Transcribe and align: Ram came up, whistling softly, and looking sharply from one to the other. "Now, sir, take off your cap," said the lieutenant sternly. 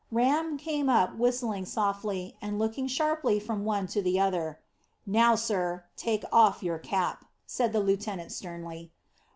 Ram 0.11 0.57
came 0.57 0.89
up, 0.89 1.15
whistling 1.15 1.63
softly, 1.65 2.35
and 2.41 2.57
looking 2.57 2.87
sharply 2.87 3.39
from 3.39 3.65
one 3.65 3.85
to 3.93 4.01
the 4.01 4.19
other. 4.19 4.57
"Now, 5.05 5.35
sir, 5.35 5.83
take 5.95 6.25
off 6.31 6.63
your 6.63 6.79
cap," 6.79 7.25
said 7.45 7.71
the 7.71 7.81
lieutenant 7.81 8.31
sternly. 8.31 8.91